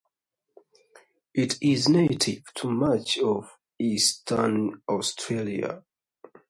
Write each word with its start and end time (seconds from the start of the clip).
It 1.35 1.59
is 1.61 1.87
native 1.87 2.51
to 2.55 2.71
much 2.71 3.19
of 3.19 3.55
eastern 3.77 4.81
Australia. 4.89 5.83